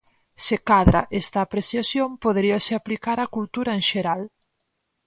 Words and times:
Se 0.45 0.55
cadra, 0.69 1.01
esta 1.21 1.39
apreciación 1.41 2.09
poderíase 2.25 2.73
aplicar 2.75 3.17
a 3.21 3.31
cultura 3.35 3.71
en 3.79 3.83
xeral. 3.89 4.21